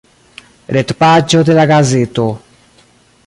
Retpaĝo 0.77 1.43
de 1.49 1.57
la 1.59 1.65
gazeto. 1.73 2.27